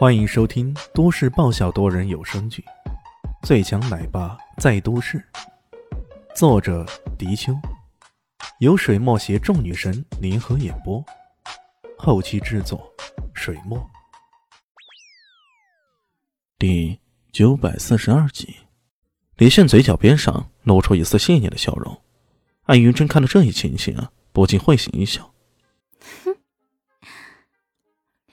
[0.00, 2.64] 欢迎收听都市爆笑多人有声剧
[3.46, 5.18] 《最强奶爸在都市》，
[6.34, 6.86] 作者：
[7.18, 7.52] 迪秋，
[8.60, 11.04] 由水墨携众女神联合演播，
[11.98, 12.90] 后期制作：
[13.34, 13.78] 水墨。
[16.58, 16.98] 第
[17.30, 18.56] 九百四十二集，
[19.36, 22.02] 李炫嘴角边上露出一丝戏谑的笑容。
[22.62, 25.34] 艾云珍看到这一情形啊，不禁会心一笑。
[26.24, 26.34] 哼，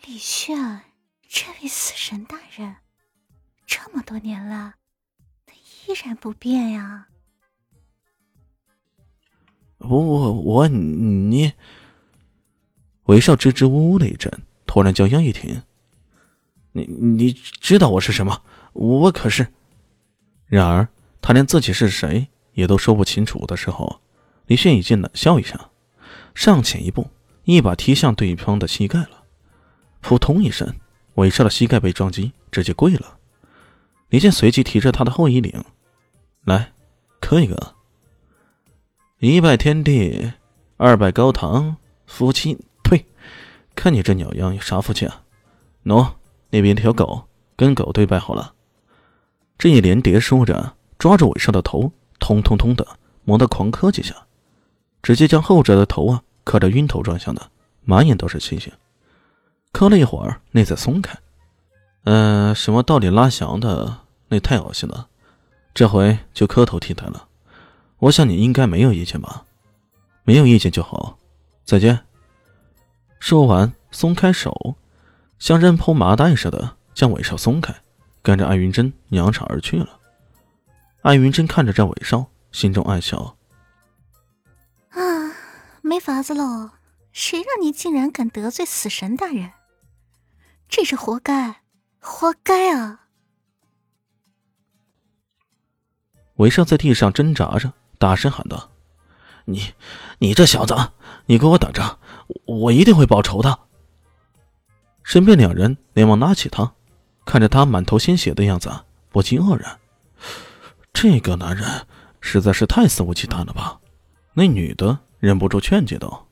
[0.06, 0.87] 李炫。
[1.30, 2.78] 这位死神大人，
[3.66, 4.76] 这么多年了，
[5.46, 7.08] 他依然不变呀！
[9.80, 11.54] 我我我你，
[13.04, 14.32] 韦少支支吾吾了一阵，
[14.66, 15.62] 突然将腰一挺
[16.72, 18.44] ：“你你知道我是什么？
[18.74, 19.48] 我可是……”
[20.48, 20.88] 然而
[21.22, 24.02] 他连自己是谁也都说不清楚的时候，
[24.46, 25.60] 李炫已经冷笑一声，
[26.34, 27.12] 上前一步，
[27.44, 29.26] 一把踢向对方的膝盖了，
[30.00, 30.74] 扑通一声。
[31.18, 33.18] 韦少的膝盖被撞击，直接跪了。
[34.10, 35.64] 李健随即提着他的后衣领，
[36.46, 36.72] 来，
[37.20, 37.76] 磕一个。
[39.18, 40.34] 一拜天地，
[40.78, 43.04] 二拜高堂，夫妻退。
[43.74, 45.24] 看你这鸟样，有啥福气啊？
[45.86, 46.14] 喏，
[46.52, 47.24] 那边条狗，
[47.56, 48.54] 跟狗对拜好了。
[49.58, 52.88] 这一连叠说着，抓住韦少的头，通通通的
[53.24, 54.16] 猛地狂磕几下，
[55.02, 57.50] 直接将后者的头啊磕得晕头转向的，
[57.84, 58.72] 满眼都是血腥。
[59.78, 61.16] 磕了一会儿，那才松开。
[62.06, 65.08] 呃，什么道理拉翔的，那太恶心了。
[65.72, 67.28] 这回就磕头替代了。
[68.00, 69.46] 我想你应该没有意见吧？
[70.24, 71.20] 没有意见就好。
[71.64, 72.00] 再见。
[73.20, 74.74] 说完，松开手，
[75.38, 77.76] 像扔破麻袋似的将韦少松开，
[78.24, 80.00] 跟着艾云珍扬长而去了。
[81.04, 83.38] 艾云珍看着这韦少，心中暗笑：
[84.90, 85.00] 啊，
[85.84, 86.72] 没法子喽！
[87.14, 89.52] 谁让你竟然敢得罪死神大人？
[90.70, 91.62] 这是活该，
[92.00, 93.08] 活该啊！
[96.36, 98.70] 韦少在地上挣扎着，大声喊道
[99.46, 99.74] ：“你，
[100.20, 100.76] 你这小子，
[101.26, 102.00] 你给我等着，
[102.46, 103.60] 我一定会报仇的！”
[105.04, 106.74] 身边两人连忙拉起他，
[107.26, 108.70] 看着他满头鲜血的样子，
[109.10, 109.80] 不禁愕然：
[110.94, 111.88] 这个男人
[112.22, 113.80] 实在是太肆无忌惮了吧？
[114.34, 116.28] 那女的忍不住劝解道：“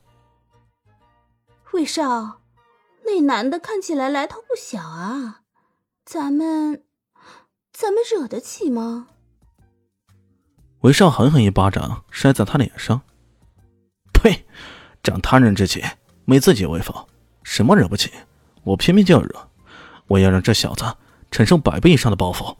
[1.72, 2.42] 韦少。”
[3.06, 5.42] 那男的看起来来头不小啊，
[6.04, 6.82] 咱们，
[7.72, 9.06] 咱们惹得起吗？
[10.80, 13.00] 韦少狠狠一巴掌摔在他脸上，
[14.12, 14.44] 呸！
[15.04, 15.84] 长他人志气，
[16.24, 17.06] 没自己威风，
[17.44, 18.10] 什么惹不起？
[18.64, 19.48] 我偏偏就要惹，
[20.08, 20.84] 我要让这小子
[21.30, 22.56] 承受百倍以上的报复。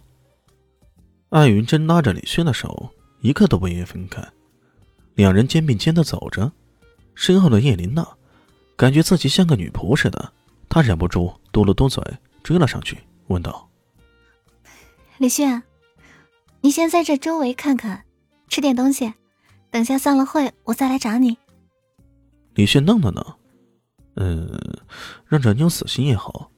[1.31, 2.91] 艾云珍拉着李轩的手，
[3.21, 4.25] 一刻都不愿意分开，
[5.17, 6.53] 两人肩并肩的走着，
[7.17, 8.16] 身后的叶琳娜。
[8.77, 10.33] 感觉自己像个女仆似的，
[10.69, 12.03] 他忍不住嘟了嘟嘴，
[12.43, 12.99] 追了上去，
[13.29, 13.69] 问道
[15.19, 15.63] ：“李炫，
[16.61, 18.05] 你先在这周围看看，
[18.49, 19.13] 吃点东西，
[19.71, 21.39] 等下散了会，我再来找你。”
[22.55, 23.25] 李炫愣了愣，
[24.17, 24.79] 嗯，
[25.27, 26.51] 让这妞死心也好，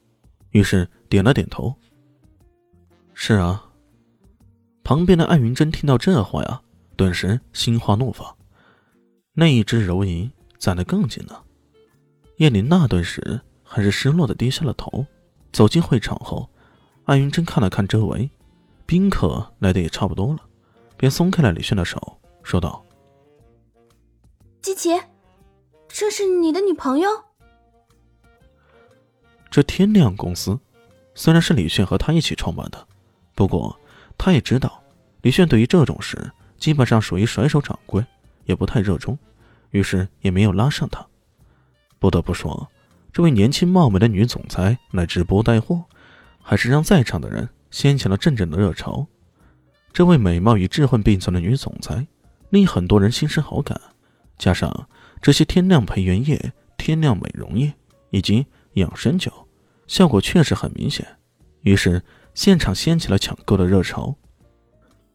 [0.51, 1.75] 于是点了点头。
[3.15, 3.65] 是啊。
[4.84, 6.62] 旁边的艾云珍听到这话呀，
[6.97, 8.37] 顿时心花怒放，
[9.34, 11.45] 那一只柔银攒得更紧了。
[12.38, 15.06] 叶琳娜顿时还是失落的低下了头。
[15.53, 16.49] 走进会场后，
[17.04, 18.31] 艾云珍看了看周围，
[18.87, 20.38] 宾客来的也差不多了，
[20.97, 22.84] 便松开了李炫的手，说道
[24.60, 24.91] ：“季琪，
[25.88, 27.09] 这是你的女朋友？”
[29.50, 30.60] 这天亮公司
[31.15, 32.87] 虽然是李炫和他一起创办的，
[33.34, 33.77] 不过
[34.16, 34.81] 他也知道
[35.22, 38.04] 李炫对于这种事基本上属于甩手掌柜，
[38.44, 39.19] 也不太热衷，
[39.71, 41.04] 于是也没有拉上他。
[41.98, 42.69] 不得不说，
[43.12, 45.82] 这位年轻貌美的女总裁来直播带货，
[46.41, 49.06] 还是让在场的人掀起了阵阵的热潮。
[49.92, 52.06] 这位美貌与智慧并存的女总裁，
[52.50, 53.81] 令很多人心生好感。
[54.38, 54.88] 加上
[55.20, 57.72] 这些天亮培元液、天亮美容液
[58.10, 59.32] 以及养生酒，
[59.88, 61.04] 效果确实很明显。
[61.62, 62.01] 于是
[62.34, 64.15] 现场掀起了抢购的热潮。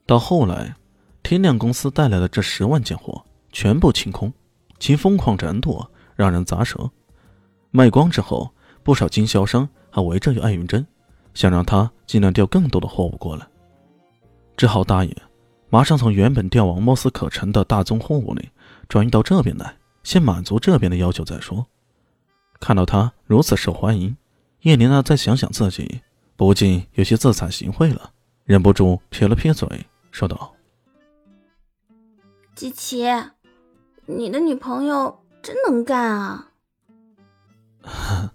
[0.05, 0.75] 到后来，
[1.21, 4.33] 天亮公司带来的这十万件货全部清空，
[4.79, 5.85] 其疯狂程度。
[6.15, 6.89] 让人砸舌。
[7.71, 8.51] 卖光之后，
[8.83, 10.85] 不少经销商还围着艾云珍，
[11.33, 13.47] 想让他尽量调更多的货物过来。
[14.55, 15.15] 只好答应，
[15.69, 18.49] 马上从原本调往莫斯科城的大宗货物里
[18.87, 21.65] 转移到这边来，先满足这边的要求再说。
[22.59, 24.15] 看到他如此受欢迎，
[24.61, 26.01] 叶琳娜再想想自己，
[26.35, 28.11] 不禁有些自惭形秽了，
[28.45, 29.67] 忍不住撇了撇嘴，
[30.11, 30.53] 说道
[32.53, 33.03] ：“吉奇，
[34.05, 36.49] 你的女朋友……”真能干啊！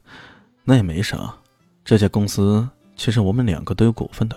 [0.64, 1.38] 那也没啥，
[1.82, 4.36] 这家公司其实我们两个都有股份的，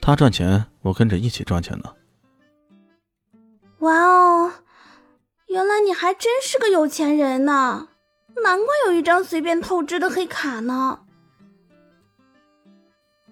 [0.00, 1.94] 他赚钱，我跟着一起赚钱呢。
[3.78, 4.52] 哇哦，
[5.48, 7.88] 原来你还真是个有钱人呢，
[8.44, 11.00] 难怪有一张随便透支的黑卡呢。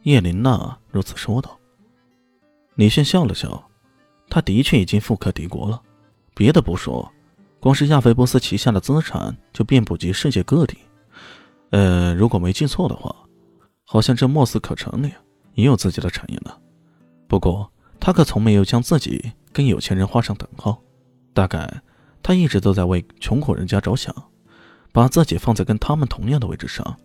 [0.04, 1.58] 叶琳娜如此说道。
[2.76, 3.70] 李迅笑了笑，
[4.28, 5.82] 他的确已经富可敌国了。
[6.34, 7.12] 别的不说，
[7.64, 10.76] 光是亚菲波斯旗下的资产就遍布及世界各地。
[11.70, 13.16] 呃，如果没记错的话。
[13.86, 15.12] 好像这莫斯科城里
[15.54, 16.50] 也有自己的产业呢，
[17.28, 17.70] 不过
[18.00, 20.78] 他可从没有将自己跟有钱人画上等号。
[21.32, 21.82] 大概
[22.22, 24.14] 他一直都在为穷苦人家着想，
[24.90, 26.96] 把自己放在跟他们同样的位置上，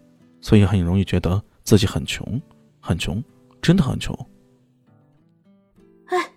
[0.42, 2.42] 所以很容易觉得自己很穷，
[2.82, 3.24] 很穷，
[3.62, 4.18] 真的很穷。
[6.08, 6.32] 哎，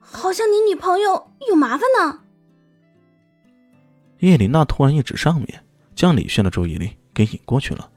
[0.00, 2.20] 好像你女朋友有麻烦呢。
[4.20, 5.64] 叶琳娜突然一指上面，
[5.94, 7.90] 将李炫的注意力给引过去了。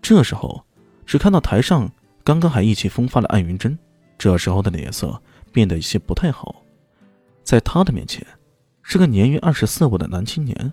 [0.00, 0.64] 这时候。
[1.04, 1.90] 只看到台上
[2.24, 3.76] 刚刚还意气风发的艾云珍，
[4.16, 5.20] 这时候的脸色
[5.52, 6.62] 变得有些不太好。
[7.42, 8.24] 在他的面前，
[8.82, 10.72] 是个年约二十四五的男青年。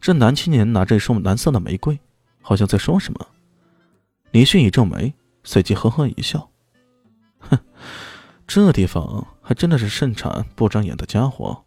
[0.00, 1.96] 这男青年拿着一束蓝色的玫瑰，
[2.40, 3.24] 好像在说什么。
[4.32, 5.14] 李迅一皱眉，
[5.44, 6.50] 随即呵呵一笑
[7.38, 7.58] ：“哼，
[8.48, 11.64] 这地方还真的是盛产不长眼的家伙。”“，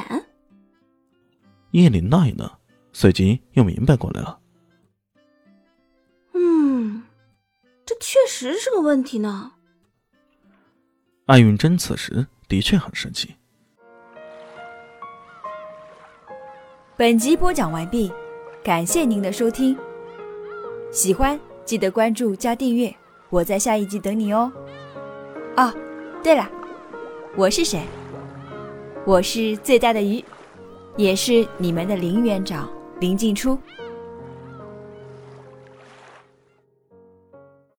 [0.00, 0.26] 眼？”
[1.72, 2.50] 叶琳娜呢，
[2.92, 4.40] 随即又明白过来了。
[6.34, 7.02] 嗯，
[7.86, 9.52] 这确实是个问题呢。
[11.26, 13.36] 艾云珍此时的确很生气。
[16.96, 18.12] 本集播讲完毕，
[18.64, 19.78] 感谢您的收听。
[20.90, 22.92] 喜欢记得关注加订阅，
[23.28, 24.52] 我在下一集等你哦。
[25.56, 25.72] 哦，
[26.22, 26.50] 对了，
[27.36, 27.86] 我是谁？
[29.06, 30.22] 我是最大的鱼，
[30.96, 32.68] 也是你们的林园长
[33.00, 33.58] 林静初。